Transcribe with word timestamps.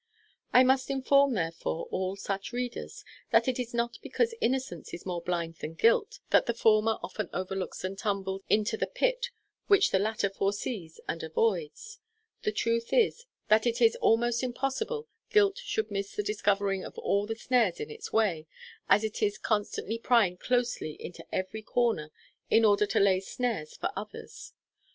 I 0.51 0.63
must 0.63 0.89
inform, 0.89 1.35
therefore, 1.35 1.85
all 1.91 2.15
such 2.15 2.51
readers, 2.51 3.05
that 3.29 3.47
it 3.47 3.59
is 3.59 3.71
not 3.71 3.99
because 4.01 4.33
innocence 4.41 4.95
is 4.95 5.05
more 5.05 5.21
blind 5.21 5.57
than 5.57 5.75
guilt 5.75 6.21
that 6.31 6.47
the 6.47 6.55
former 6.55 6.97
often 7.03 7.29
overlooks 7.31 7.83
and 7.83 7.95
tumbles 7.95 8.41
into 8.49 8.77
the 8.77 8.87
pit 8.87 9.29
which 9.67 9.91
the 9.91 9.99
latter 9.99 10.27
foresees 10.27 10.99
and 11.07 11.21
avoids. 11.21 11.99
The 12.41 12.51
truth 12.51 12.91
is, 12.91 13.25
that 13.49 13.67
it 13.67 13.79
is 13.79 13.95
almost 13.97 14.41
impossible 14.41 15.07
guilt 15.29 15.59
should 15.59 15.91
miss 15.91 16.15
the 16.15 16.23
discovering 16.23 16.83
of 16.83 16.97
all 16.97 17.27
the 17.27 17.35
snares 17.35 17.79
in 17.79 17.91
its 17.91 18.11
way, 18.11 18.47
as 18.89 19.03
it 19.03 19.21
is 19.21 19.37
constantly 19.37 19.99
prying 19.99 20.35
closely 20.37 20.93
into 20.99 21.23
every 21.31 21.61
corner 21.61 22.09
in 22.49 22.65
order 22.65 22.87
to 22.87 22.99
lay 22.99 23.19
snares 23.19 23.77
for 23.77 23.91
others. 23.95 24.53